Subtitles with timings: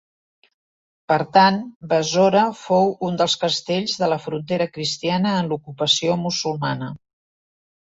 [1.11, 1.59] Per tant,
[1.91, 6.93] Besora fou un dels castells de la frontera cristiana en l'ocupació musulmana.